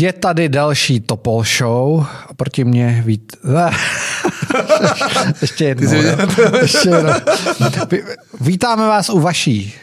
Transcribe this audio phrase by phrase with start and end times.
[0.00, 2.06] Je tady další Topol Show.
[2.36, 3.36] Proti mě vít...
[5.40, 5.92] Ještě jednou.
[6.60, 7.12] Ještě jednou.
[8.40, 9.74] Vítáme vás u vaší.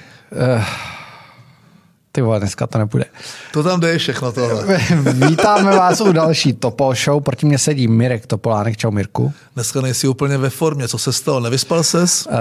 [2.17, 3.05] Ty vole, dneska to nebude.
[3.53, 4.79] To tam jde všechno tohle.
[5.29, 7.23] Vítáme vás u další Topol Show.
[7.23, 8.77] Proti mě sedí Mirek Topolánek.
[8.77, 9.33] Čau Mirku.
[9.55, 10.87] Dneska nejsi úplně ve formě.
[10.87, 11.39] Co se stalo?
[11.39, 12.27] Nevyspal ses?
[12.27, 12.33] Uh,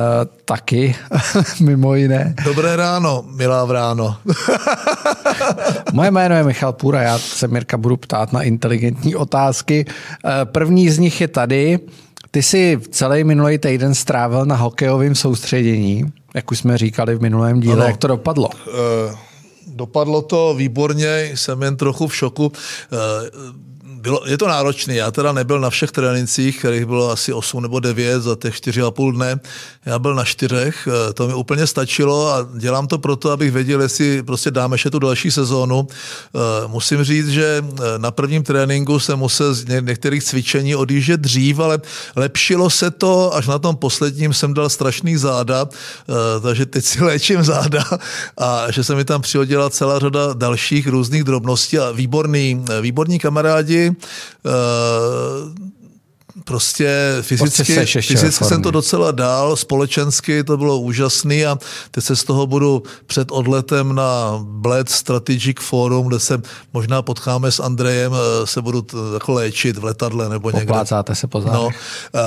[0.45, 0.97] taky,
[1.61, 2.35] mimo jiné.
[2.45, 4.17] Dobré ráno, milá vráno.
[5.93, 9.85] Moje jméno je Michal Půra, já se Mirka budu ptát na inteligentní otázky.
[9.89, 11.79] Uh, první z nich je tady.
[12.31, 17.61] Ty jsi celý minulý týden strávil na hokejovém soustředění, jak už jsme říkali v minulém
[17.61, 17.75] díle.
[17.75, 17.85] Ano.
[17.85, 18.49] Jak to dopadlo?
[18.49, 19.26] Uh
[19.77, 22.53] Dopadlo to výborně, jsem jen trochu v šoku.
[24.07, 24.95] Bylo, je to náročné.
[24.95, 29.13] Já teda nebyl na všech trénincích, kterých bylo asi 8 nebo 9 za těch 4,5
[29.13, 29.41] dne.
[29.87, 33.83] Já byl na čtyřech, eh, to mi úplně stačilo a dělám to proto, abych věděl,
[33.83, 35.89] jestli prostě dáme ještě tu další sezónu.
[35.91, 41.59] Eh, musím říct, že eh, na prvním tréninku jsem musel z některých cvičení odjíždět dřív,
[41.59, 41.79] ale
[42.17, 45.67] lepšilo se to, až na tom posledním jsem dal strašný záda,
[46.43, 47.85] takže teď si léčím záda
[48.39, 53.96] a že se mi tam přihodila celá řada dalších různých drobností a výborný, výborní kamarádi,
[54.45, 55.51] Uh,
[56.45, 61.59] prostě fyzicky, prostě fyzicky jsem to docela dál, společensky to bylo úžasný a
[61.91, 67.51] teď se z toho budu před odletem na Bled Strategic Forum, kde se možná potkáme
[67.51, 70.67] s Andrejem, eh, se budu t, jako léčit v letadle nebo někde.
[70.67, 71.71] Poplácáte se po no,
[72.15, 72.21] eh,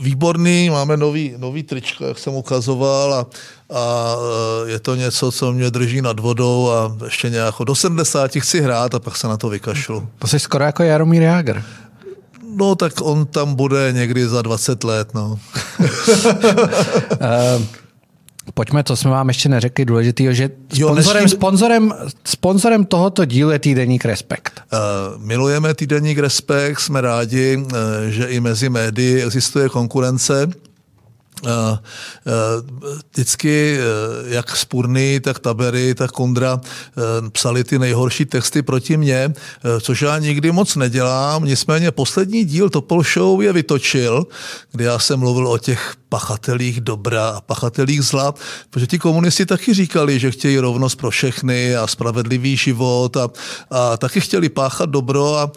[0.00, 3.26] Výborný, máme nový, nový tričko, jak jsem ukazoval a
[3.70, 4.16] a
[4.66, 8.94] je to něco, co mě drží nad vodou a ještě nějak do 70 chci hrát
[8.94, 10.08] a pak se na to vykašlu.
[10.18, 11.62] To jsi skoro jako Jaromír Jágr.
[12.54, 15.38] No, tak on tam bude někdy za 20 let, no.
[17.20, 17.66] Eh,
[18.54, 24.04] pojďme, co jsme vám ještě neřekli důležitého, že sponzorem, sponzorem, sponzorem tohoto dílu je týdeník
[24.04, 24.60] Respekt.
[24.72, 27.72] Uh, milujeme týdeník Respekt, jsme rádi, uh,
[28.08, 30.48] že i mezi médii existuje konkurence.
[31.46, 31.78] Eh,
[32.26, 36.60] eh, vždycky eh, jak Spurny, tak Tabery, tak Kondra
[37.32, 39.32] psali ty nejhorší texty proti mně,
[39.80, 41.44] což já nikdy moc nedělám.
[41.44, 44.26] Nicméně poslední díl Topol Show je vytočil,
[44.72, 48.34] kdy já jsem mluvil o těch pachatelích dobra a pachatelích zla,
[48.70, 53.30] protože ti komunisti taky říkali, že chtějí rovnost pro všechny a spravedlivý život a,
[53.70, 55.50] a taky chtěli páchat dobro a, a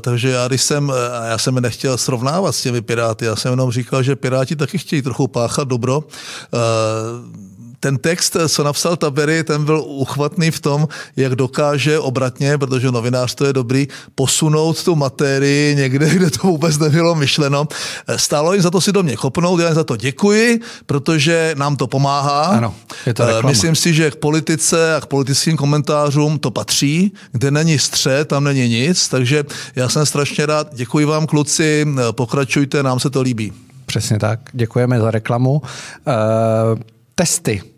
[0.00, 0.92] takže já, když jsem,
[1.30, 5.02] já jsem nechtěl srovnávat s těmi piráty, já jsem jenom říkal, že piráti taky chtějí
[5.02, 6.02] trochu páchat dobro.
[6.02, 7.53] Uh,
[7.84, 13.34] ten text, co napsal Tabery, ten byl uchvatný v tom, jak dokáže obratně, protože novinář
[13.34, 17.68] to je dobrý, posunout tu materii někde, kde to vůbec nebylo myšleno.
[18.16, 21.76] Stálo jim za to si do mě kopnout, já jim za to děkuji, protože nám
[21.76, 22.42] to pomáhá.
[22.42, 22.74] Ano,
[23.06, 23.48] je to eh, reklama.
[23.48, 28.44] Myslím si, že k politice a k politickým komentářům to patří, kde není střed, tam
[28.44, 29.44] není nic, takže
[29.76, 30.68] já jsem strašně rád.
[30.72, 33.52] Děkuji vám, kluci, pokračujte, nám se to líbí.
[33.86, 35.52] Přesně tak, děkujeme za reklamu.
[35.52, 36.80] Uh,
[37.14, 37.73] testy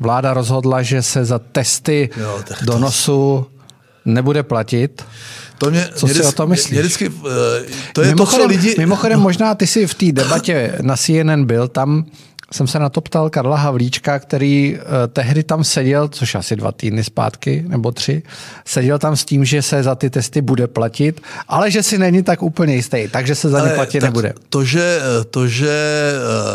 [0.00, 3.46] Vláda rozhodla, že se za testy jo, do nosu
[4.04, 5.04] nebude platit.
[5.58, 6.70] To mě, Co mě si vždy, o tom myslíš?
[6.70, 8.74] Mě vždycky, eh, to je mimochodem, to, co lidi...
[8.78, 12.04] Mimochodem, možná ty jsi v té debatě na CNN byl, tam
[12.52, 14.80] jsem se na to ptal Karla Havlíčka, který uh,
[15.12, 18.22] tehdy tam seděl, což asi dva týdny zpátky, nebo tři,
[18.64, 22.22] seděl tam s tím, že se za ty testy bude platit, ale že si není
[22.22, 24.34] tak úplně jistý, takže se za ně platit nebude.
[24.48, 26.12] To že, to, že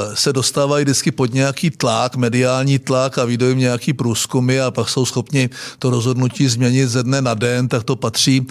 [0.07, 4.89] uh, se dostávají vždycky pod nějaký tlak, mediální tlak a jim nějaký průzkumy a pak
[4.89, 5.49] jsou schopni
[5.79, 8.47] to rozhodnutí změnit ze dne na den, tak to patří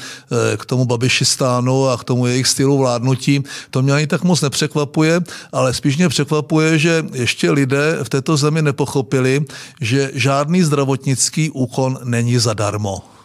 [0.57, 3.43] k tomu babišistánu a k tomu jejich stylu vládnutí.
[3.71, 5.21] To mě ani tak moc nepřekvapuje,
[5.53, 9.45] ale spíš mě překvapuje, že ještě lidé v této zemi nepochopili,
[9.81, 13.20] že žádný zdravotnický úkon není zadarmo.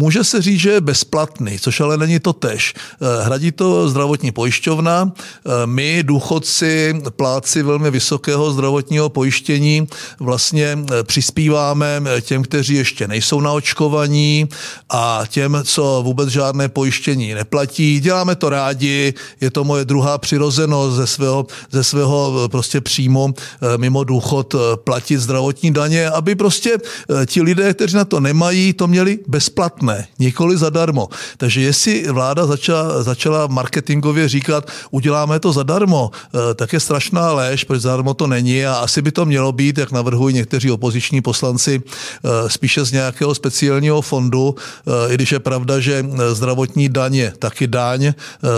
[0.00, 2.74] Může se říct, že je bezplatný, což ale není to tež.
[2.74, 5.12] Eh, hradí to zdravotní pojišťovna.
[5.12, 9.88] Eh, my, důchodci, pláci velmi vysokého zdravotního pojištění,
[10.20, 14.48] vlastně eh, přispíváme těm, kteří ještě nejsou naočkovaní
[14.90, 18.00] a těm, co vůbec žádné pojištění neplatí.
[18.00, 23.34] Děláme to rádi, je to moje druhá přirozenost ze svého, ze svého prostě přímo
[23.76, 26.78] mimo důchod platit zdravotní daně, aby prostě
[27.26, 31.08] ti lidé, kteří na to nemají, to měli bezplatné bezplatné, nikoli zadarmo.
[31.36, 37.64] Takže jestli vláda začala, začala marketingově říkat, uděláme to zadarmo, eh, tak je strašná lež,
[37.64, 41.80] protože zadarmo to není a asi by to mělo být, jak navrhují někteří opoziční poslanci,
[41.80, 47.32] eh, spíše z nějakého speciálního fondu, eh, i když je pravda, že zdravotní daň je
[47.38, 48.12] taky daň,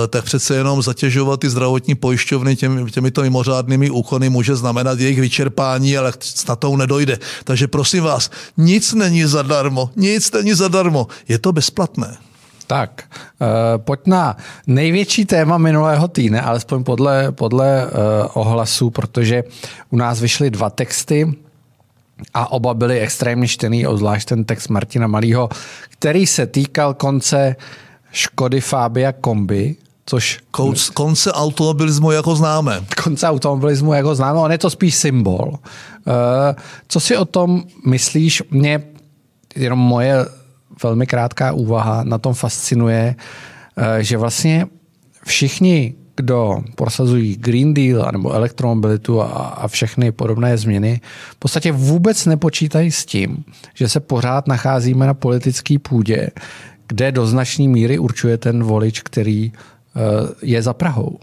[0.09, 5.97] tak přece jenom zatěžovat ty zdravotní pojišťovny těmi, těmito mimořádnými úkony může znamenat jejich vyčerpání,
[5.97, 6.13] ale
[6.49, 7.19] na to nedojde.
[7.45, 12.17] Takže prosím vás, nic není zadarmo, nic není zadarmo je to bezplatné.
[12.67, 13.47] Tak, uh,
[13.83, 14.37] pojď na
[14.67, 17.91] největší téma minulého týdne, alespoň podle, podle uh,
[18.35, 19.45] ohlasu, protože
[19.91, 21.35] u nás vyšly dva texty
[22.35, 25.49] a oba byly extrémně čtený, obzvlášť ten text Martina Malýho,
[25.91, 27.57] který se týkal konce
[28.13, 29.77] Škody Fabia Kombi,
[30.07, 30.39] což...
[30.51, 32.85] Konce, konce automobilismu jako známe.
[33.03, 35.49] Konce automobilismu jako známe, on je to spíš symbol.
[35.51, 36.15] Uh,
[36.89, 38.43] co si o tom myslíš?
[38.51, 38.83] Mě
[39.57, 40.27] jenom moje
[40.83, 43.15] velmi krátká úvaha na tom fascinuje,
[43.77, 44.67] eh, že vlastně
[45.27, 51.01] všichni, kdo prosazují Green Deal nebo elektromobilitu a, a všechny podobné změny,
[51.31, 53.45] v podstatě vůbec nepočítají s tím,
[53.75, 56.31] že se pořád nacházíme na politické půdě,
[56.87, 60.01] kde do značné míry určuje ten volič, který eh,
[60.43, 61.19] je za Prahou.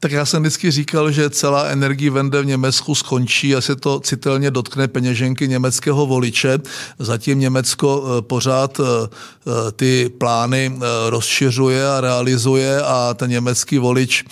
[0.00, 4.00] Tak já jsem vždycky říkal, že celá energie vende v Německu skončí a se to
[4.00, 6.58] citelně dotkne peněženky německého voliče.
[6.98, 10.78] Zatím Německo eh, pořád eh, eh, ty plány
[11.08, 14.24] rozšiřuje a realizuje a ten německý volič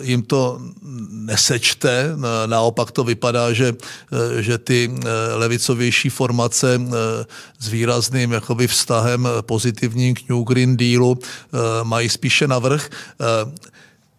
[0.00, 0.60] jim to
[1.10, 2.16] nesečte.
[2.46, 3.74] Naopak to vypadá, že,
[4.38, 4.90] že ty
[5.34, 6.80] levicovější formace
[7.58, 11.18] s výrazným jakoby vztahem pozitivním k New Green Dealu
[11.82, 12.88] mají spíše navrh.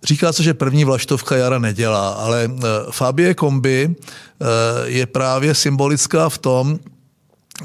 [0.03, 2.61] Říká se, že první vlaštovka jara nedělá, ale eh,
[2.91, 4.45] Fabie Kombi eh,
[4.85, 6.79] je právě symbolická v tom,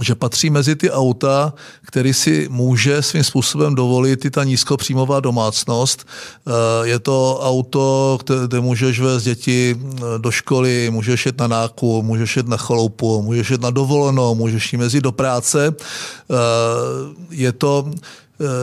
[0.00, 1.54] že patří mezi ty auta,
[1.86, 6.06] který si může svým způsobem dovolit i ta nízkopříjmová domácnost.
[6.46, 6.52] Eh,
[6.88, 9.76] je to auto, kde můžeš vést děti
[10.18, 14.72] do školy, můžeš jet na nákup, můžeš jet na chaloupu, můžeš jet na dovolenou, můžeš
[14.72, 15.74] jít mezi do práce.
[17.30, 17.90] Je to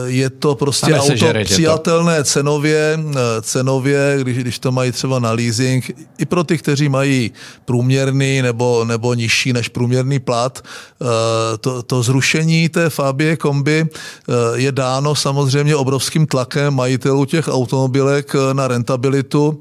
[0.06, 5.90] je to prostě auto přijatelné cenově, eh, cenově když, když to mají třeba na leasing,
[6.18, 7.32] i pro ty, kteří mají
[7.64, 10.62] průměrný nebo, nebo nižší než průměrný plat.
[10.64, 11.06] Eh,
[11.58, 13.86] to, to zrušení té Fabie kombi
[14.54, 19.58] je dáno samozřejmě obrovským tlakem majitelů těch automobilek na rentabilitu.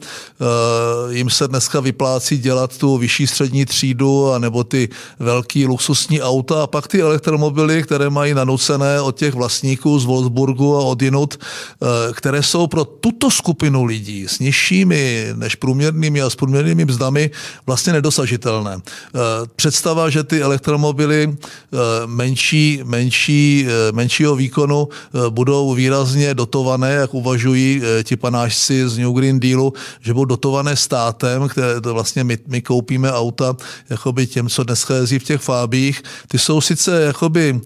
[1.10, 4.90] Jim se dneska vyplácí dělat tu vyšší střední třídu a nebo ty
[5.20, 10.84] velký luxusní auta a pak ty elektromobily, které mají nanucené od těch vlastníků Wolfsburgu a
[10.84, 16.86] odinut, eh, které jsou pro tuto skupinu lidí s nižšími než průměrnými a s průměrnými
[16.86, 17.32] mzdami
[17.66, 18.78] vlastně nedosažitelné.
[18.78, 19.20] Eh,
[19.56, 24.88] představa, že ty elektromobily eh, menší, menší, menšího výkonu
[25.30, 31.48] budou výrazně dotované, jak uvažují ti panášci z New Green Dealu, že budou dotované státem,
[31.48, 33.56] které to vlastně my, my koupíme auta
[33.90, 36.04] jakoby těm, co dneska jezdí v těch fábích.
[36.28, 37.62] Ty jsou sice jakoby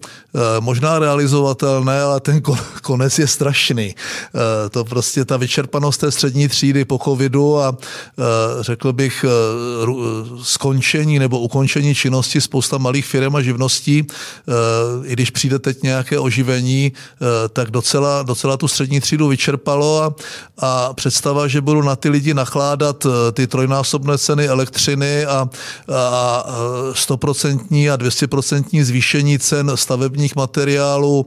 [0.60, 2.42] možná realizovatelné, ale ten
[2.82, 3.94] konec je strašný.
[3.94, 8.22] Eh, to prostě ta vyčerpanost té střední třídy po covidu a eh,
[8.60, 9.30] řekl bych eh,
[10.42, 14.06] skončení nebo ukončení činnosti spousta malých firm a živností,
[15.04, 16.92] i když přijde teď nějaké oživení,
[17.52, 20.14] tak docela, docela tu střední třídu vyčerpalo a,
[20.58, 25.48] a představa, že budu na ty lidi nakládat ty trojnásobné ceny elektřiny a,
[25.88, 26.44] a
[26.92, 31.26] 100% a 200% zvýšení cen stavebních materiálů,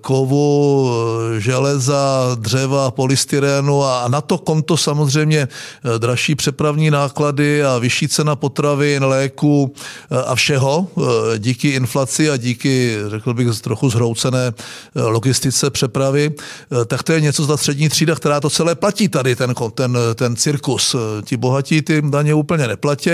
[0.00, 0.90] kovů, kovu,
[1.38, 8.36] železa, dřeva, polystyrénu a na to konto samozřejmě eh, dražší přepravní náklady a vyšší cena
[8.36, 9.74] potravin, léku
[10.10, 14.52] eh, a všeho eh, díky inflaci a díky, řekl bych, trochu zhroucené
[14.94, 16.34] logistice přepravy,
[16.86, 20.36] tak to je něco za střední třída, která to celé platí tady, ten, ten, ten
[20.36, 20.96] cirkus.
[21.24, 23.10] Ti bohatí ty daně úplně neplatí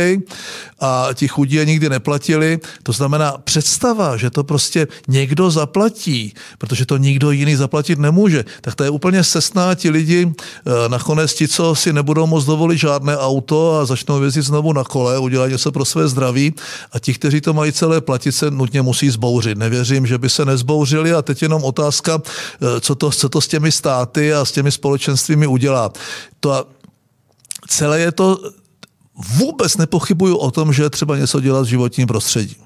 [0.81, 2.59] a ti chudí je nikdy neplatili.
[2.83, 8.45] To znamená představa, že to prostě někdo zaplatí, protože to nikdo jiný zaplatit nemůže.
[8.61, 12.79] Tak to je úplně sesná ti lidi, eh, nakonec ti, co si nebudou moc dovolit
[12.79, 16.55] žádné auto a začnou jezdit znovu na kole, udělat něco pro své zdraví
[16.93, 19.59] a ti, kteří to mají celé platit, se nutně musí zbouřit.
[19.59, 23.49] Nevěřím, že by se nezbouřili a teď jenom otázka, eh, co to, co to s
[23.49, 25.93] těmi státy a s těmi společenstvími udělá.
[26.41, 26.67] To
[27.69, 28.39] celé je to
[29.37, 32.57] vůbec nepochybuju o tom, že je třeba něco dělat v životním prostředí.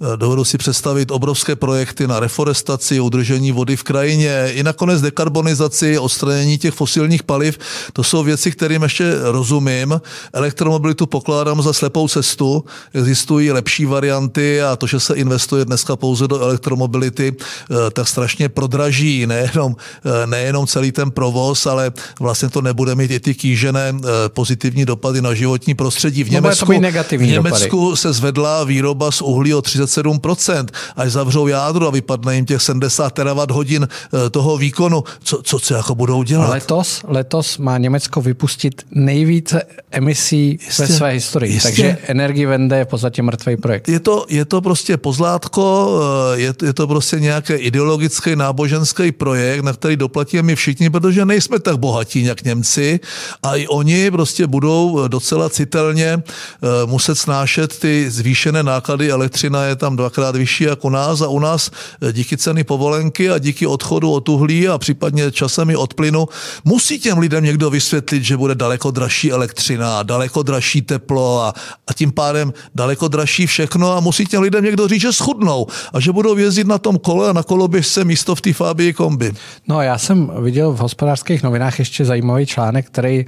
[0.00, 5.98] Eh, dovedu si představit obrovské projekty na reforestaci, udržení vody v krajině, i nakonec dekarbonizaci,
[5.98, 7.58] odstranění těch fosilních paliv.
[7.92, 10.00] To jsou věci, kterým ještě rozumím.
[10.32, 12.64] Elektromobilitu pokládám za slepou cestu.
[12.94, 18.48] Existují lepší varianty a to, že se investuje dneska pouze do elektromobility, eh, tak strašně
[18.48, 23.94] prodraží nejenom, eh, nejenom celý ten provoz, ale vlastně to nebude mít i ty kýžené
[24.28, 26.24] pozitivní dopady na životní prostředí.
[26.24, 26.72] V Německu,
[27.10, 32.46] v Německu se zvedla výroba z uhlí o 37%, až zavřou jádro a vypadne jim
[32.46, 36.50] těch 70 terawatt hodin eh, toho výkonu, co, co se jako budou dělat?
[36.50, 41.68] Letos, letos má Německo vypustit nejvíce emisí jistě, ve své historii, jistě.
[41.68, 43.88] takže Energiewende je v podstatě mrtvý projekt.
[43.88, 45.90] Je to, je to prostě pozlátko,
[46.34, 51.24] eh, je, je to prostě nějaký ideologický, náboženský projekt, na který doplatíme my všichni, protože
[51.24, 53.00] nejsme tak bohatí jak Němci
[53.42, 59.12] a i oni prostě budou docela citelně eh, muset snášet ty zvýšené náklady.
[59.48, 61.70] Elektřina je tam dvakrát vyšší jako nás a u nás
[62.02, 66.28] eh, díky ceny povolenky a díky odchodu od uhlí a případně časem i od plynu
[66.64, 71.54] musí těm lidem někdo vysvětlit, že bude daleko dražší elektřina, daleko dražší teplo a,
[71.86, 76.00] a tím pádem daleko dražší všechno a musí těm lidem někdo říct, že schudnou a
[76.00, 79.32] že budou jezdit na tom kole a na koloběžce místo v té Fabii kombi.
[79.68, 83.26] No já jsem viděl v hospodářských novinách ještě zajímavý článek, který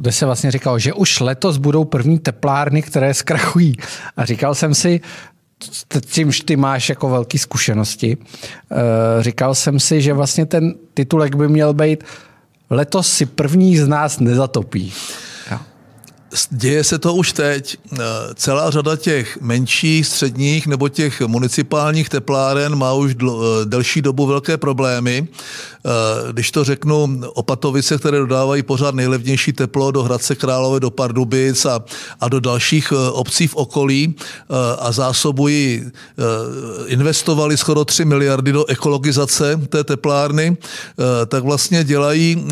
[0.00, 3.76] kde se vlastně říkalo, že už letos budou první teplárny, které zkrachují.
[4.16, 5.00] A říkal jsem si,
[6.06, 8.16] čímž ty máš jako velké zkušenosti,
[8.72, 8.76] eh,
[9.22, 12.04] říkal jsem si, že vlastně ten titulek by měl být
[12.70, 14.92] letos si první z nás nezatopí.
[16.50, 17.76] Děje se to už teď.
[17.92, 17.98] Eh,
[18.34, 23.26] celá řada těch menších, středních nebo těch municipálních tepláren má už eh,
[23.64, 25.28] delší dobu velké problémy.
[25.84, 31.66] Eh, když to řeknu, Opatovice, které dodávají pořád nejlevnější teplo do Hradce Králové, do Pardubic
[31.66, 31.84] a,
[32.20, 34.14] a do dalších obcí v okolí
[34.78, 35.84] a zásobují,
[36.86, 40.56] investovali skoro 3 miliardy do ekologizace té teplárny,
[41.26, 42.46] tak vlastně dělají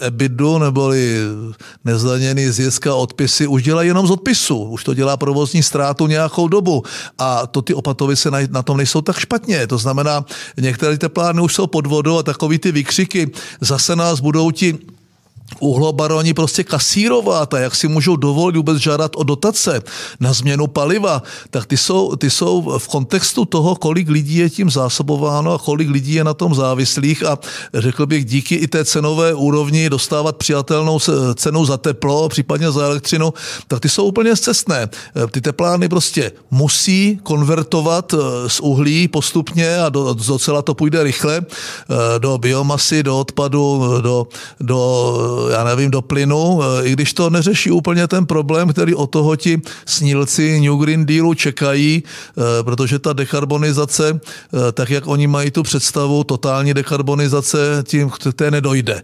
[0.00, 1.16] EBITu neboli
[1.84, 4.56] nezdaněný zisk a odpisy už dělají jenom z odpisu.
[4.56, 6.82] Už to dělá provozní ztrátu nějakou dobu.
[7.18, 9.66] A to ty opatovice na, na tom nejsou tak špatně.
[9.66, 10.24] To znamená,
[10.56, 14.78] některé teplárny už jsou pod vodou a takový ty výkřiky, zase nás budou ti
[15.58, 19.82] uhlobaroni prostě kasírovat a jak si můžou dovolit vůbec žádat o dotace
[20.20, 24.70] na změnu paliva, tak ty jsou, ty jsou v kontextu toho, kolik lidí je tím
[24.70, 27.38] zásobováno a kolik lidí je na tom závislých a
[27.74, 30.98] řekl bych díky i té cenové úrovni dostávat přijatelnou
[31.34, 33.34] cenu za teplo, případně za elektřinu,
[33.68, 34.88] tak ty jsou úplně zcestné.
[35.30, 41.36] Ty teplárny prostě musí konvertovat eh, z uhlí postupně a do, docela to půjde rychle
[41.36, 44.26] eh, do biomasy, do odpadu, do,
[44.60, 44.70] do
[45.48, 49.36] já nevím, do plynu, eh, i když to neřeší úplně ten problém, který o toho
[49.36, 55.50] ti snílci New Green Dealu čekají, eh, protože ta dekarbonizace, eh, tak jak oni mají
[55.50, 59.02] tu představu, totální dekarbonizace, tím k té nedojde.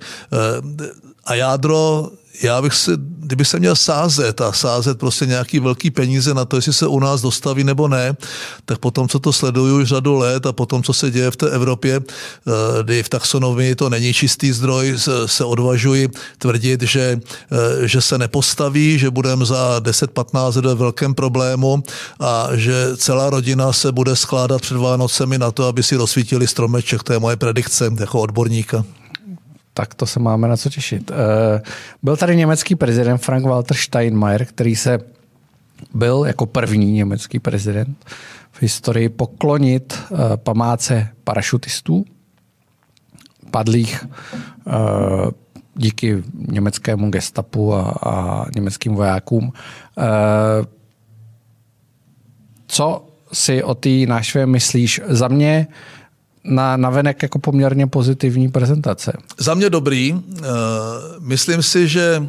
[1.24, 2.10] A jádro
[2.42, 6.56] já bych se, kdyby se měl sázet a sázet prostě nějaký velký peníze na to,
[6.56, 8.16] jestli se u nás dostaví nebo ne,
[8.64, 11.50] tak potom, co to sleduju už řadu let a potom, co se děje v té
[11.50, 14.94] Evropě, eh, kdy v taxonomii to není čistý zdroj,
[15.26, 17.20] se odvažuji tvrdit, že,
[17.52, 21.82] eh, že se nepostaví, že budeme za 10-15 let ve velkém problému
[22.20, 27.02] a že celá rodina se bude skládat před Vánocemi na to, aby si rozsvítili stromeček.
[27.02, 28.84] To je moje predikce jako odborníka
[29.76, 31.10] tak to se máme na co těšit.
[31.10, 31.62] Eh,
[32.02, 34.98] byl tady německý prezident Frank Walter Steinmeier, který se
[35.94, 37.96] byl jako první německý prezident
[38.52, 42.04] v historii poklonit eh, památce parašutistů,
[43.50, 44.72] padlých eh,
[45.74, 49.52] díky německému gestapu a, a německým vojákům.
[52.66, 55.00] Co si o té nášvě myslíš?
[55.08, 55.66] Za mě
[56.46, 59.12] na, na venek jako poměrně pozitivní prezentace.
[59.38, 60.14] Za mě dobrý.
[60.14, 60.42] Eh,
[61.20, 62.26] myslím si, že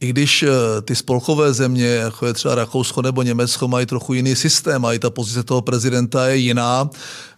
[0.00, 0.48] i když eh,
[0.82, 4.98] ty spolkové země, jako je třeba Rakousko nebo Německo, mají trochu jiný systém a i
[4.98, 6.90] ta pozice toho prezidenta je jiná,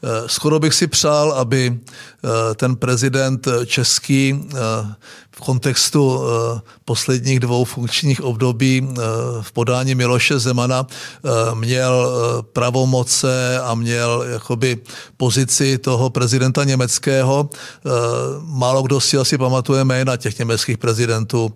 [0.03, 1.79] eh, skoro bych si přál, aby
[2.57, 4.41] ten prezident český
[5.37, 9.01] v kontextu eh, posledních dvou funkčních období eh,
[9.41, 12.13] v podání Miloše Zemana eh, měl
[12.53, 14.79] pravomoce a měl jakoby
[15.17, 17.51] pozici toho prezidenta německého.
[18.41, 21.53] Málo kdo si asi pamatuje jména těch německých prezidentů.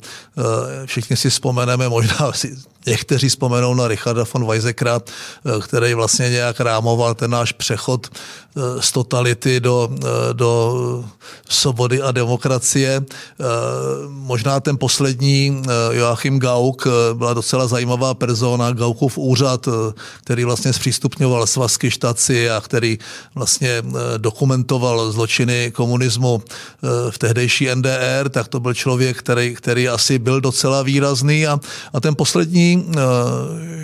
[0.97, 2.57] Všichni si vzpomeneme, možná si
[2.87, 5.01] Někteří vzpomenou na Richarda von Weizsäckera,
[5.63, 8.09] který vlastně nějak rámoval ten náš přechod
[8.81, 9.89] z totality do,
[10.33, 11.05] do
[11.49, 13.05] svobody a demokracie.
[14.09, 19.69] Možná ten poslední Joachim Gauck byla docela zajímavá persona, Gauckův úřad,
[20.25, 22.99] který vlastně zpřístupňoval svazky štaci a který
[23.35, 23.83] vlastně
[24.17, 26.43] dokumentoval zločiny komunismu
[27.11, 31.61] v tehdejší NDR, tak to byl člověk, který, který asi byl docela výrazný a,
[31.93, 32.93] a ten poslední uh,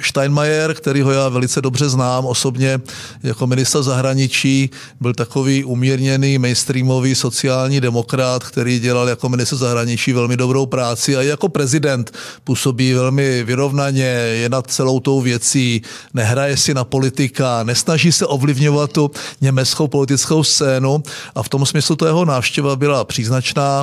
[0.03, 2.81] Steinmeier, kterýho já velice dobře znám osobně
[3.23, 4.71] jako minister zahraničí,
[5.01, 11.23] byl takový umírněný, mainstreamový sociální demokrat, který dělal jako minister zahraničí velmi dobrou práci a
[11.23, 12.13] jako prezident
[12.45, 15.83] působí velmi vyrovnaně, je nad celou tou věcí,
[16.15, 21.03] nehraje si na politika, nesnaží se ovlivňovat tu německou politickou scénu
[21.35, 23.83] a v tom smyslu to jeho návštěva byla příznačná,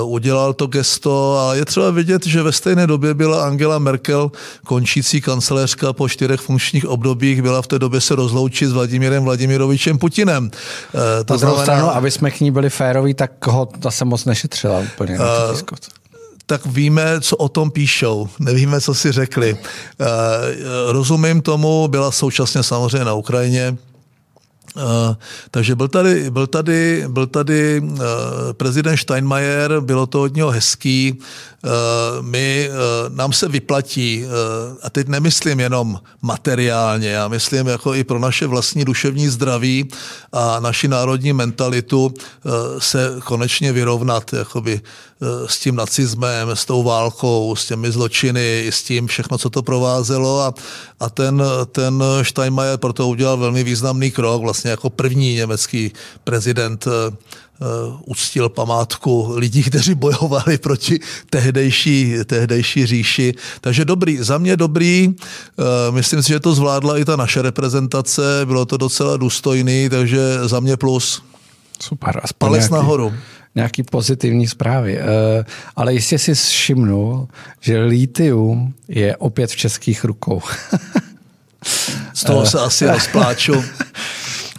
[0.00, 4.15] uh, udělal to gesto a je třeba vidět, že ve stejné době byla Angela Merkel
[4.66, 9.98] končící kancelářka po čtyřech funkčních obdobích, byla v té době se rozloučit s Vladimírem Vladimirovičem
[9.98, 10.44] Putinem.
[10.44, 10.50] Uh,
[11.24, 14.78] to Na znamená, stranu, aby jsme k ní byli féroví, tak ho zase moc nešetřila
[14.78, 15.18] úplně.
[15.18, 15.24] Uh,
[16.46, 19.56] tak víme, co o tom píšou, nevíme, co si řekli.
[20.86, 23.76] Rozumím tomu, byla současně samozřejmě na Ukrajině,
[24.74, 24.82] Uh,
[25.50, 27.98] takže byl tady, byl tady, byl tady uh,
[28.52, 31.18] prezident Steinmeier, bylo to od něho hezký,
[31.64, 31.70] uh,
[32.20, 32.70] my,
[33.08, 34.24] nám se vyplatí,
[34.82, 39.88] a teď nemyslím jenom materiálně, já myslím jako i pro naše vlastní duševní zdraví
[40.32, 42.14] a naši národní mentalitu
[42.78, 44.80] se konečně vyrovnat jakoby,
[45.46, 50.40] s tím nacismem, s tou válkou, s těmi zločiny, s tím všechno, co to provázelo.
[50.40, 50.54] A,
[51.00, 51.42] a ten,
[51.72, 55.92] ten Steinmeier proto udělal velmi významný krok, vlastně jako první německý
[56.24, 56.92] prezident uh,
[58.06, 63.34] uctil památku lidí, kteří bojovali proti tehdejší, tehdejší říši.
[63.60, 68.22] Takže dobrý, za mě dobrý, uh, myslím si, že to zvládla i ta naše reprezentace,
[68.44, 71.22] bylo to docela důstojný, takže za mě plus.
[71.82, 72.74] Super, aspoň Palec nějaký...
[72.74, 73.12] nahoru
[73.56, 74.98] nějaký pozitivní zprávy.
[74.98, 75.44] Eh,
[75.76, 77.28] ale jistě si všimnul,
[77.60, 80.42] že litium je opět v českých rukou.
[82.14, 83.54] Z toho se asi rozpláču.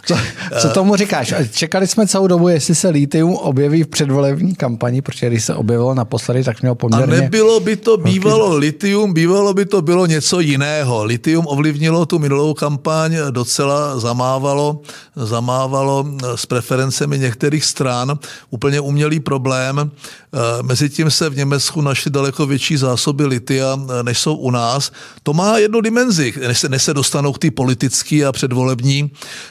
[0.08, 0.16] Co,
[0.60, 1.34] co tomu říkáš?
[1.52, 5.94] Čekali jsme celou dobu, jestli se litium objeví v předvolební kampani, protože když se objevilo
[5.94, 7.16] naposledy, tak mělo poměrně...
[7.16, 11.04] A nebylo by to bývalo litium, bývalo by to bylo něco jiného.
[11.04, 14.80] Litium ovlivnilo tu minulou kampaň, docela zamávalo,
[15.16, 18.18] zamávalo s preferencemi některých stran.
[18.50, 19.90] Úplně umělý problém.
[20.32, 24.92] Eh, Mezitím se v Německu našly daleko větší zásoby litia, eh, než jsou u nás.
[25.22, 29.10] To má jednu dimenzi, než se, než se dostanou k té politické a předvolební.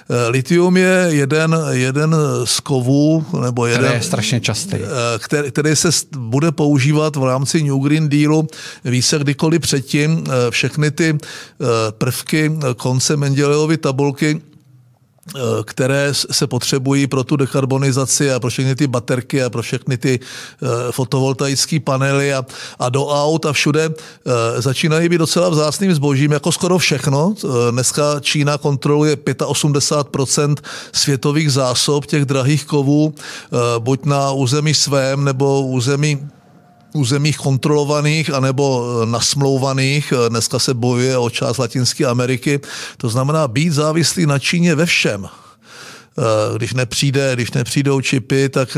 [0.10, 3.84] Eh, litium je jeden, jeden z kovů, nebo jeden...
[3.84, 4.78] Který je strašně častý.
[5.20, 8.48] Který, který se bude používat v rámci New Green Dealu
[8.86, 10.24] více kdykoliv předtím.
[10.50, 11.18] Všechny ty
[11.98, 14.57] prvky konce Mendelejovy tabulky Eh,
[15.64, 20.20] které se potřebují pro tu dekarbonizaci a pro všechny ty baterky a pro všechny ty
[20.20, 22.46] eh, fotovoltaické panely a,
[22.80, 27.36] a do aut a všude eh, začínají být docela vzácným zbožím, jako skoro všechno.
[27.72, 30.56] Dneska Čína kontroluje 85%
[30.94, 33.16] světových zásob těch drahých kovů,
[33.80, 36.30] buď na území svém nebo území
[36.94, 40.14] územích kontrolovaných anebo eh, nasmlouvaných.
[40.14, 42.60] Eh, dneska se bojuje o část Latinské Ameriky.
[42.98, 48.78] To znamená být závislý na Číně ve všem eh, když nepřijde, když nepřijdou čipy, tak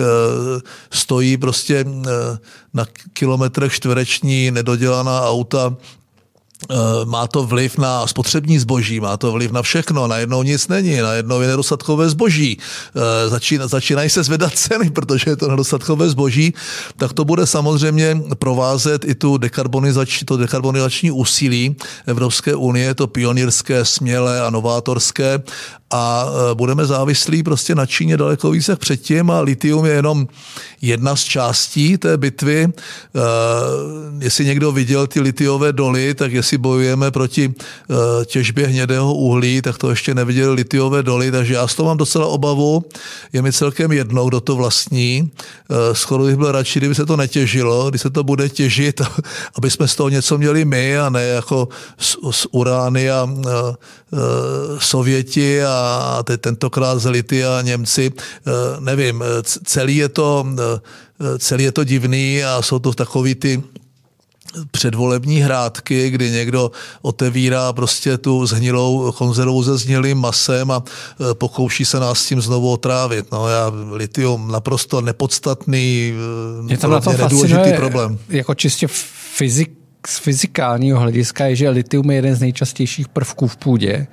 [0.91, 1.85] stojí prostě
[2.73, 5.75] na kilometrech čtvereční nedodělaná auta
[7.05, 11.41] má to vliv na spotřební zboží, má to vliv na všechno, najednou nic není, najednou
[11.41, 12.57] je nedostatkové zboží,
[12.95, 16.53] eh, Začína, začínají se zvedat ceny, protože je to nedostatkové zboží,
[16.97, 23.85] tak to bude samozřejmě provázet i tu dekarbonizační, to dekarbonizační úsilí Evropské unie, to pionýrské,
[23.85, 25.39] smělé a novátorské
[25.91, 30.27] a e, budeme závislí prostě na Číně daleko více předtím a litium je jenom
[30.81, 32.63] jedna z částí té bitvy.
[32.63, 32.71] E,
[34.19, 39.77] jestli někdo viděl ty litiové doly, tak jestli bojujeme proti e, těžbě hnědého uhlí, tak
[39.77, 42.85] to ještě neviděl litiové doly, takže já z toho mám docela obavu.
[43.33, 45.31] Je mi celkem jednou, kdo to vlastní.
[45.93, 49.01] Skoro bych byl radši, kdyby se to netěžilo, když se to bude těžit,
[49.55, 53.27] aby jsme z toho něco měli my a ne jako z, z urány a
[54.79, 57.05] Sověti a teď tentokrát z
[57.45, 62.93] a Němci, eh, nevím, celý je to, eh, celý je to divný a jsou to
[62.93, 63.63] takový ty
[64.71, 71.85] předvolební hrádky, kdy někdo otevírá prostě tu zhnilou konzervu se zhnilým masem a eh, pokouší
[71.85, 73.31] se nás s tím znovu otrávit.
[73.31, 76.13] No já litium naprosto nepodstatný,
[76.67, 78.17] je tam na to nedůležitý problém.
[78.29, 78.87] Jako čistě
[79.35, 84.07] fyzik, z fyzikálního hlediska je, že litium je jeden z nejčastějších prvků v půdě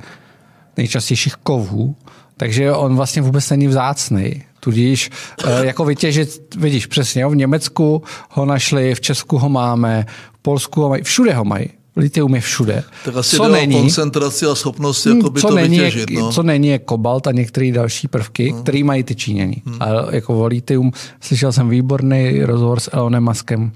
[0.77, 1.97] nejčastějších kovů,
[2.37, 4.43] takže on vlastně vůbec není vzácný.
[4.61, 5.11] Tudíž
[5.45, 10.83] eh, jako vytěžit, vidíš přesně, v Německu ho našli, v Česku ho máme, v Polsku
[10.83, 11.67] ho mají, všude ho mají.
[11.97, 12.85] Litium je všude.
[13.05, 16.11] Tak asi co není, koncentraci a schopnost jako by co to není vytěžit.
[16.11, 16.33] Je, no.
[16.33, 18.63] Co není je kobalt a některé další prvky, hmm.
[18.63, 19.63] které mají ty Číňani.
[19.67, 19.77] Hmm.
[19.81, 23.73] A jako o litium slyšel jsem výborný rozhovor s Elonem Muskem,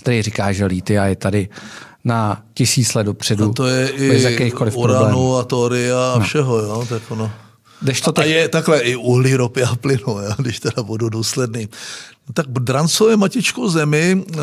[0.00, 1.48] který říká, že litia je tady
[2.04, 3.50] na tisíc let dopředu.
[3.50, 6.24] A to je i uranu a toria a no.
[6.24, 7.32] všeho, jo, tak ono.
[7.80, 8.24] Když to tak...
[8.24, 11.68] A je takhle i uhlí, ropy a plynu, jo, když teda budu důsledný.
[12.28, 14.24] No tak drancové matičkou zemi.
[14.28, 14.36] Uh,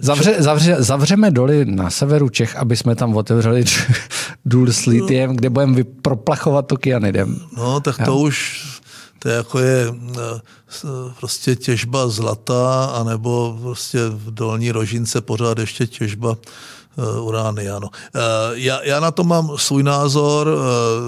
[0.00, 3.64] zavře, zavře, zavřeme doly na severu Čech, aby jsme tam otevřeli
[4.44, 7.40] důl s litiem, kde budeme proplachovat to kyanidem.
[7.56, 8.16] No, tak to jo.
[8.16, 8.64] už
[9.18, 10.40] to je jako je eh,
[11.20, 16.36] prostě těžba zlata, anebo prostě v dolní rožince pořád ještě těžba
[16.98, 17.88] eh, urány, ano.
[18.52, 20.48] Já, já na to mám svůj názor,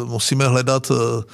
[0.05, 1.25] musíme hledat Eh,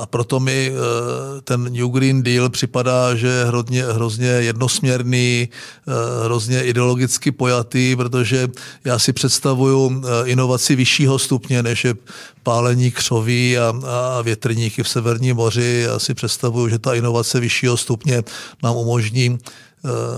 [0.00, 6.24] a proto mi eh, ten New Green Deal připadá, že je hrozně, hrozně jednosměrný, eh,
[6.24, 8.48] hrozně ideologicky pojatý, protože
[8.84, 11.94] já si představuju inovaci vyššího stupně, než je
[12.42, 15.84] pálení křoví a, a větrníky v Severním moři.
[15.88, 18.22] Já si představuju, že ta inovace vyššího stupně
[18.62, 19.38] nám umožní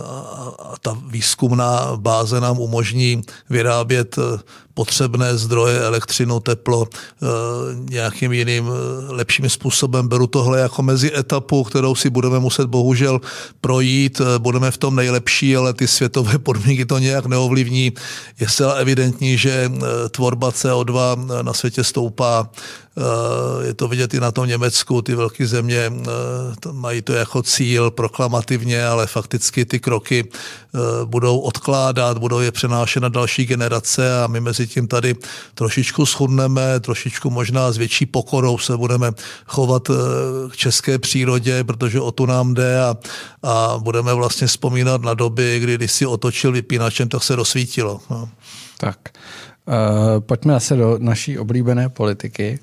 [0.06, 4.16] a ta výzkumná báze nám umožní vyrábět
[4.76, 7.26] potřebné zdroje, elektřinu, teplo eh,
[7.90, 10.08] nějakým jiným eh, lepším způsobem.
[10.08, 13.20] Beru tohle jako mezi etapu, kterou si budeme muset bohužel
[13.60, 14.20] projít.
[14.20, 17.92] Eh, budeme v tom nejlepší, ale ty světové podmínky to nějak neovlivní.
[18.40, 19.72] Je zcela evidentní, že
[20.10, 22.50] tvorba CO2 na světě stoupá.
[23.62, 25.92] Je to vidět i na tom Německu, ty velké země
[26.72, 30.28] mají to jako cíl proklamativně, ale fakticky ty kroky
[31.04, 35.14] budou odkládat, budou je přenášet na další generace a my mezi tím tady
[35.54, 39.10] trošičku shodneme, trošičku možná s větší pokorou se budeme
[39.46, 39.94] chovat eh,
[40.50, 42.96] k české přírodě, protože o tu nám jde a,
[43.42, 48.00] a budeme vlastně vzpomínat na doby, kdy když si otočil vypínačem, tak se rozsvítilo.
[48.10, 48.28] No.
[48.78, 48.98] Tak,
[49.66, 49.74] uh,
[50.20, 52.58] pojďme asi do naší oblíbené politiky.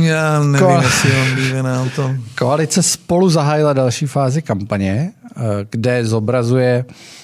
[0.00, 2.10] Já nevím, Ko- jestli je oblíbená to.
[2.38, 7.23] Koalice spolu zahájila další fázi kampaně, uh, kde zobrazuje Eh,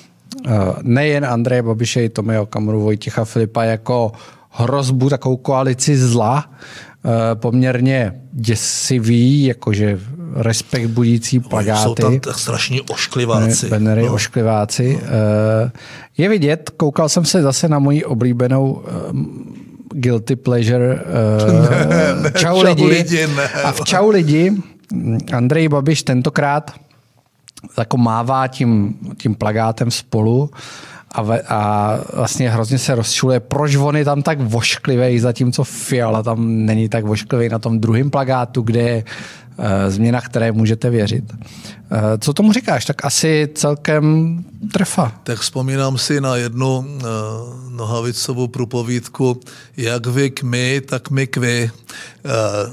[0.83, 4.13] nejen Andreje Babiše, i Tomio Okamuru, Vojtěcha Filipa jako
[4.51, 9.99] hrozbu, takovou koalici zla, eh, poměrně děsivý, jakože
[10.35, 11.83] respekt budící plagáty.
[11.83, 13.69] Jsou tam tak strašní oškliváci.
[13.69, 14.13] Benery no.
[14.15, 14.99] oškliváci.
[15.03, 15.09] No.
[16.19, 18.83] Je vidět, koukal jsem se zase na moji oblíbenou
[19.95, 20.99] guilty pleasure
[22.23, 22.85] ne, Čau, čau lidi.
[22.85, 23.49] lidi ne.
[23.49, 24.53] A v Čau lidi
[25.33, 26.71] Andrej Babiš tentokrát
[27.79, 30.51] jako mává tím, tím plagátem spolu
[31.13, 36.23] a, ve, a vlastně hrozně se rozčuluje, proč on je tam tak vošklivý, zatímco Fiala
[36.23, 39.05] tam není tak vošklivý na tom druhém plagátu, kde je
[39.59, 41.25] e, změna, které můžete věřit.
[41.33, 42.85] E, co tomu říkáš?
[42.85, 44.37] Tak asi celkem
[44.73, 45.13] trefa.
[45.25, 47.05] Tak vzpomínám si na jednu e,
[47.71, 49.41] Nohavicovou průpovídku,
[49.77, 51.71] jak vy k my, tak my k vy,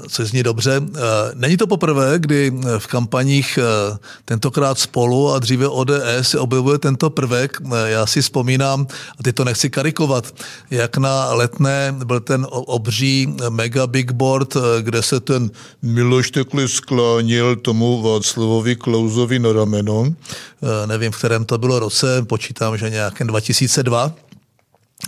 [0.08, 0.80] což zní dobře.
[1.34, 3.58] Není to poprvé, kdy v kampaních
[4.24, 7.58] tentokrát spolu a dříve ODS se objevuje tento prvek.
[7.84, 8.86] Já si vzpomínám,
[9.18, 10.34] a teď to nechci karikovat,
[10.70, 15.50] jak na letné byl ten obří mega big board, kde se ten
[15.82, 20.14] Miloš Tekli sklánil tomu Václavovi Klauzovi na rameno.
[20.86, 24.12] Nevím, v kterém to bylo roce, počítám, že nějakém 2002.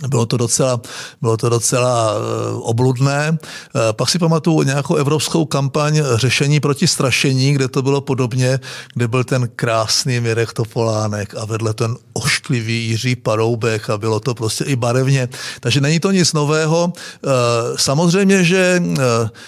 [0.07, 0.81] Bylo to docela,
[1.21, 3.37] bylo to docela eh, obludné.
[3.37, 8.59] Eh, pak si pamatuju nějakou evropskou kampaň řešení proti strašení, kde to bylo podobně,
[8.93, 14.35] kde byl ten krásný Mirek Topolánek a vedle ten ošklivý Jiří Paroubek a bylo to
[14.35, 15.29] prostě i barevně.
[15.59, 16.93] Takže není to nic nového.
[16.95, 17.29] Eh,
[17.75, 18.83] samozřejmě, že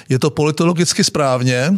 [0.10, 1.78] je to politologicky správně,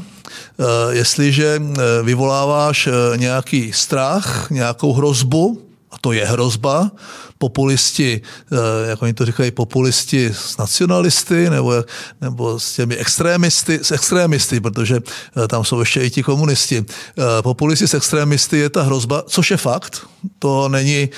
[0.89, 1.61] jestliže
[2.03, 5.61] vyvoláváš nějaký strach, nějakou hrozbu,
[5.91, 6.91] a to je hrozba,
[7.37, 8.21] populisti,
[8.51, 11.83] eh, jak oni to říkají, populisti s nacionalisty nebo,
[12.21, 14.99] nebo s těmi extrémisty, s extrémisty, protože
[15.43, 16.85] eh, tam jsou ještě i ti komunisti.
[17.17, 20.07] Eh, populisti s extrémisty je ta hrozba, což je fakt.
[20.39, 21.09] To není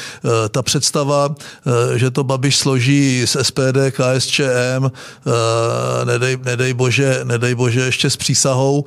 [0.49, 1.35] ta představa,
[1.95, 4.91] že to Babiš složí z SPD, KSČM,
[6.03, 8.85] nedej, nedej, bože, nedej bože ještě s přísahou,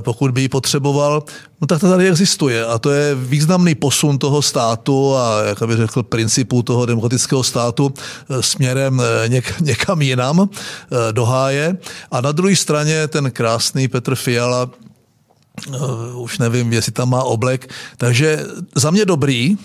[0.00, 1.22] pokud by ji potřeboval,
[1.60, 5.76] no tak to tady existuje a to je významný posun toho státu a, jak bych
[5.76, 11.76] řekl, principů toho demokratického státu eh, směrem eh, něk, někam jinam eh, do háje.
[12.10, 14.70] A na druhé straně ten krásný Petr Fiala,
[16.14, 17.72] už nevím, jestli tam má oblek.
[17.96, 19.56] Takže za mě dobrý.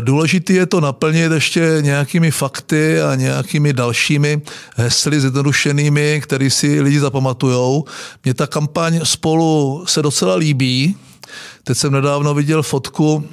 [0.00, 4.42] Důležitý je to naplnit ještě nějakými fakty a nějakými dalšími
[4.76, 7.84] hesly zjednodušenými, které si lidi zapamatujou.
[8.24, 10.96] Mně ta kampaň spolu se docela líbí,
[11.68, 13.24] teď jsem nedávno viděl fotku,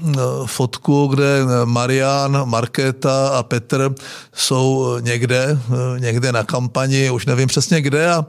[0.46, 3.96] fotku, kde Marian, Markéta a Petr
[4.34, 5.60] jsou někde,
[5.98, 8.26] někde na kampani, už nevím přesně kde a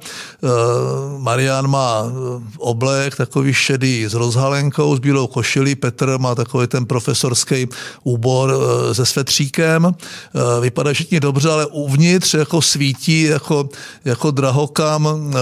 [1.18, 2.02] Marian má
[2.58, 7.68] oblek takový šedý s rozhalenkou, s bílou košilí, Petr má takový ten profesorský
[8.04, 8.54] úbor
[8.92, 9.94] se svetříkem,
[10.60, 13.68] vypadá všichni dobře, ale uvnitř jako svítí jako,
[14.04, 15.32] jako drahokam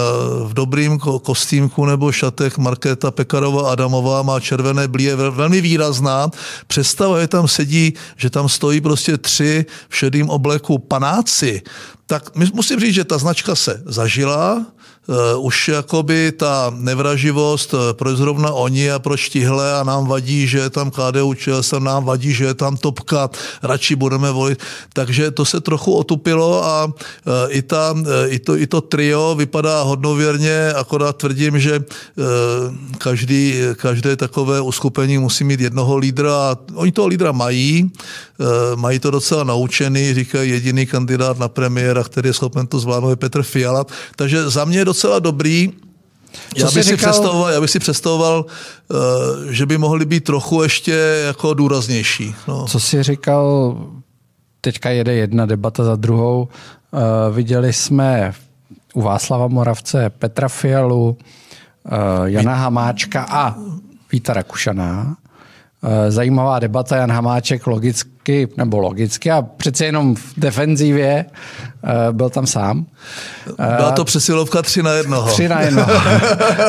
[0.45, 6.31] v dobrým kostýmku nebo šatech Markéta Pekarová Adamová má červené blíje velmi výrazná.
[6.67, 11.63] Představa je tam sedí, že tam stojí prostě tři v šedým obleku panáci.
[12.07, 14.67] Tak musím říct, že ta značka se zažila,
[15.37, 20.59] už jakoby ta nevraživost, eh, proč zrovna oni a proč tihle a nám vadí, že
[20.59, 23.31] je tam KDU ČSL, nám vadí, že je tam topka,
[23.63, 24.59] radši budeme volit.
[24.93, 26.93] Takže to se trochu otupilo a uh,
[27.49, 27.95] i, ta,
[28.29, 31.81] i, to, i to trio vypadá hodnověrně, akorát tvrdím, že
[32.99, 37.91] každý, každé takové uskupení musí mít jednoho lídra a oni toho lídra mají,
[38.75, 43.17] mají to docela naučený, říkají jediný kandidát na premiéra, který je schopen to zvládnout, je
[43.17, 43.87] Petr Fiala.
[44.17, 45.73] Takže za mě je docela dobrý.
[46.57, 48.97] Já bych, si představoval, já bych si představoval, uh,
[49.51, 50.93] že by mohli být trochu ještě
[51.27, 52.35] jako důraznější.
[52.49, 52.67] No.
[52.67, 53.77] Co jsi říkal,
[54.61, 56.49] teďka jede jedna debata za druhou.
[56.91, 57.01] Uh,
[57.35, 58.35] viděli jsme
[58.95, 61.17] u Václava Moravce Petra Fialu,
[62.25, 63.55] Jana Hamáčka a
[64.13, 65.17] Víta Rakušaná.
[66.09, 71.25] Zajímavá debata, Jan Hamáček logicky, nebo logicky a přece jenom v defenzivě
[72.13, 72.87] byl tam sám.
[73.57, 75.29] Byla to přesilovka tři na jednoho.
[75.29, 75.93] Tři na jednoho.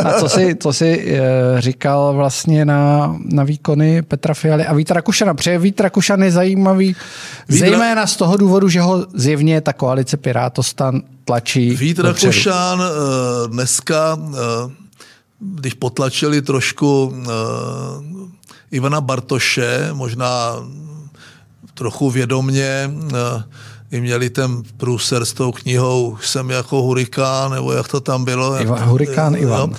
[0.06, 1.18] A co si, co si
[1.58, 5.34] říkal vlastně na, na výkony Petra Fialy a Vítra Rakušana?
[5.34, 6.96] Protože Vít Rakušan je zajímavý,
[7.50, 7.70] Vítra...
[7.70, 12.84] zejména z toho důvodu, že ho zjevně ta koalice Pirátostan tlačí Vít Rakušan
[13.48, 14.20] dneska,
[15.40, 17.14] když potlačili trošku
[18.72, 20.56] Ivana Bartoše, možná
[21.74, 23.44] trochu vědomně, eh,
[23.96, 28.62] i měli ten průser s tou knihou Jsem jako hurikán, nebo jak to tam bylo.
[28.62, 29.70] Iva, hurikán Ivan.
[29.70, 29.78] No,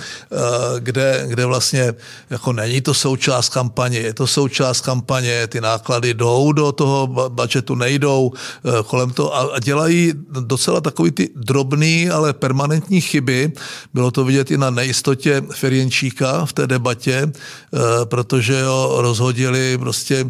[0.79, 1.93] kde, kde vlastně
[2.29, 7.75] jako není to součást kampaně, je to součást kampaně, ty náklady jdou do toho budžetu,
[7.75, 13.51] nejdou eh, kolem toho a dělají docela takový ty drobný, ale permanentní chyby.
[13.93, 20.25] Bylo to vidět i na nejistotě Ferjenčíka v té debatě, eh, protože ho rozhodili prostě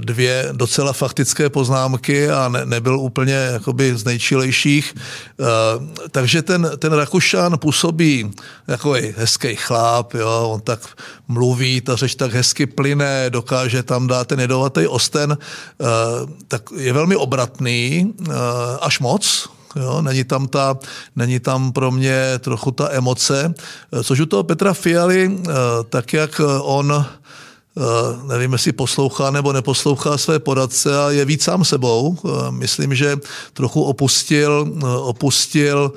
[0.00, 4.94] dvě docela faktické poznámky a ne, nebyl úplně jakoby z nejčilejších.
[4.94, 5.44] Eh,
[6.10, 8.30] takže ten, ten Rakušan působí
[8.68, 10.80] jako hezký chlap, jo, on tak
[11.28, 15.84] mluví, ta řeč tak hezky plyne, dokáže tam dát ten jedovatý osten, eh,
[16.48, 18.32] tak je velmi obratný, eh,
[18.80, 20.78] až moc, Jo, není, tam ta,
[21.16, 23.54] není tam pro mě trochu ta emoce,
[24.02, 25.38] což u toho Petra Fialy,
[25.90, 27.06] tak jak on
[28.22, 32.16] nevím, jestli poslouchá nebo neposlouchá své poradce a je víc sám sebou.
[32.24, 33.16] Eh, myslím, že
[33.52, 35.92] trochu opustil, eh, opustil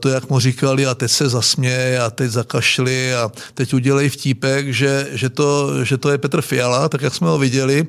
[0.00, 4.72] to, jak mu říkali, a teď se zasměje a teď zakašli a teď udělej vtípek,
[4.72, 7.86] že, že, to, že to je Petr Fiala, tak jak jsme ho viděli.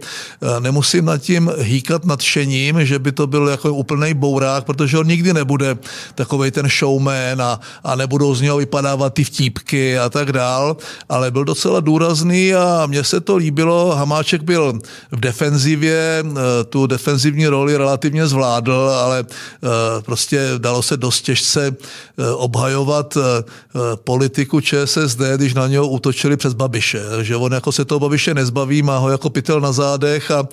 [0.59, 5.33] Nemusím nad tím hýkat nadšením, že by to byl jako úplný bourák, protože on nikdy
[5.33, 5.77] nebude
[6.15, 10.77] takový ten showman a, a nebudou z něho vypadávat ty vtípky a tak dál,
[11.09, 13.95] ale byl docela důrazný a mně se to líbilo.
[13.95, 14.79] Hamáček byl
[15.11, 19.67] v defenzivě, eh, tu defenzivní roli relativně zvládl, ale eh,
[20.01, 23.17] prostě dalo se dost těžce eh, obhajovat
[24.03, 27.01] politiku ČSSD, když na něho útočili přes Babiše.
[27.21, 30.47] Že on jako se toho Babiše nezbaví, má ho jako pytel na zádech a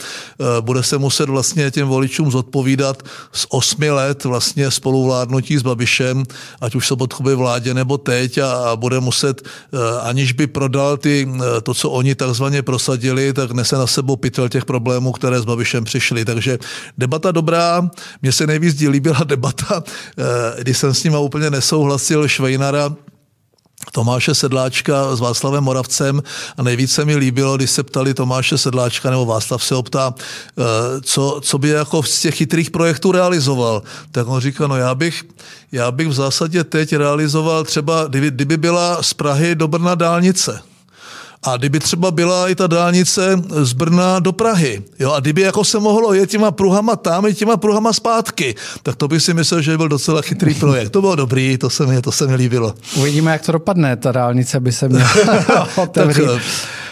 [0.60, 6.24] bude se muset vlastně těm voličům zodpovídat z osmi let vlastně spoluvládnutí s Babišem,
[6.60, 9.48] ať už Sobotkově vládě nebo teď a, bude muset,
[10.02, 11.28] aniž by prodal ty,
[11.62, 15.84] to, co oni takzvaně prosadili, tak nese na sebou pytel těch problémů, které s Babišem
[15.84, 16.24] přišly.
[16.24, 16.58] Takže
[16.98, 17.90] debata dobrá.
[18.22, 19.82] Mně se nejvíc líbila debata,
[20.18, 22.96] eh, když jsem s ním úplně nesouhlasil Švejnara,
[23.92, 26.22] Tomáše Sedláčka s Václavem Moravcem
[26.56, 30.62] a nejvíce mi líbilo, když se ptali Tomáše Sedláčka, nebo Václav se optá, eh,
[31.00, 33.82] co, co by jako z těch chytrých projektů realizoval.
[34.12, 35.24] Tak on říká, no já bych,
[35.72, 40.60] já bych v zásadě teď realizoval třeba, kdyby, kdyby byla z Prahy do Brna dálnice,
[41.46, 45.64] a kdyby třeba byla i ta dálnice z Brna do Prahy, jo, a kdyby jako
[45.64, 49.62] se mohlo jet těma pruhama tam i těma pruhama zpátky, tak to bych si myslel,
[49.62, 50.90] že byl docela chytrý projekt.
[50.90, 52.74] To bylo dobrý, to se mi, to se mi líbilo.
[52.96, 53.96] Uvidíme, jak to dopadne.
[53.96, 55.08] Ta dálnice by se měla
[55.76, 56.40] otevřít.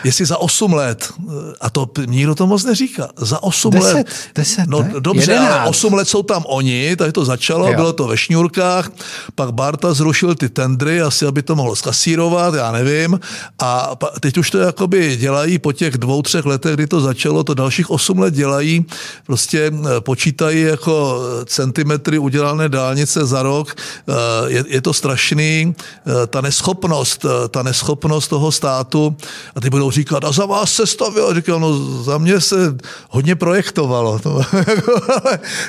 [0.04, 1.12] Jestli za 8 let,
[1.60, 4.06] a to nikdo to moc neříká, za 8 Deset, let.
[4.34, 4.92] deset, no ne?
[4.98, 5.60] dobře, Jedenáct.
[5.60, 7.74] ale 8 let jsou tam oni, tak to začalo, Jo.
[7.74, 8.90] bylo to ve šňůrkách,
[9.34, 13.20] pak Barta zrušil ty tendry, asi aby to mohl skasírovat, já nevím,
[13.58, 13.90] a
[14.20, 17.90] teď už to jakoby dělají po těch dvou, třech letech, kdy to začalo, to dalších
[17.90, 18.84] 8 let dělají,
[19.26, 23.74] prostě eh, počítají jako centimetry udělané dálnice za rok,
[24.08, 24.12] Eh,
[24.52, 25.74] je, je to strašný,
[26.06, 29.16] eh, ta neschopnost, eh, ta neschopnost toho státu,
[29.54, 32.76] a ty budou říkat, a za vás se stavilo, říkal, no za mě se
[33.10, 34.20] hodně projektovalo.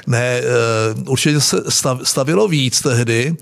[0.07, 0.43] Ne, eh,
[1.07, 3.35] určitě se stav, stavilo víc tehdy.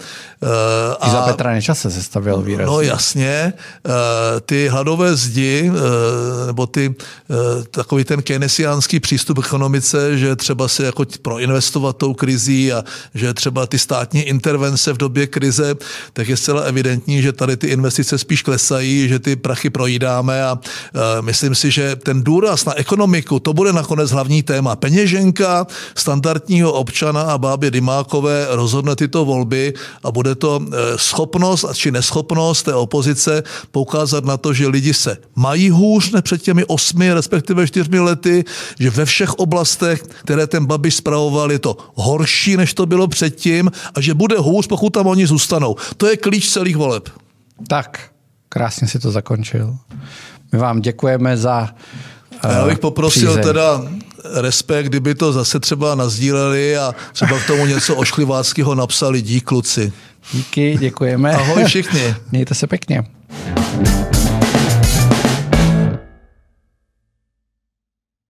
[0.43, 2.65] eh, I za Petra Nečase se stavěl výrazně.
[2.71, 3.53] No jasně,
[3.85, 3.91] eh,
[4.45, 5.71] ty hladové zdi,
[6.47, 6.95] nebo ty,
[7.71, 13.33] takový ten keynesiánský přístup k ekonomice, že třeba se jako proinvestovat tou krizí a že
[13.33, 15.75] třeba ty státní intervence v době krize,
[16.13, 20.59] tak je zcela evidentní, že tady ty investice spíš klesají, že ty prachy projídáme a
[21.21, 24.75] myslím si, že ten důraz na ekonomiku, to bude nakonec hlavní téma.
[24.75, 31.91] Peněženka standardního občana a bábě Dymákové rozhodne tyto volby a bude to eh, schopnost či
[31.91, 37.13] neschopnost té opozice poukázat na to, že lidi se mají hůř než před těmi osmi,
[37.13, 38.43] respektive čtyřmi lety,
[38.79, 43.71] že ve všech oblastech, které ten Babiš spravoval, je to horší, než to bylo předtím
[43.95, 45.75] a že bude hůř, pokud tam oni zůstanou.
[45.97, 47.09] To je klíč celých voleb.
[47.67, 48.09] Tak,
[48.49, 49.77] krásně si to zakončil.
[50.53, 51.69] My vám děkujeme za
[52.41, 53.43] A já bych eh, poprosil přízeň.
[53.43, 53.81] teda
[54.41, 59.21] respekt, kdyby to zase třeba nazdíleli a třeba k tomu něco oškliváckého napsali.
[59.21, 59.93] Dík, kluci.
[60.33, 61.33] Díky, děkujeme.
[61.33, 62.15] Ahoj všichni.
[62.31, 63.03] Mějte se pěkně.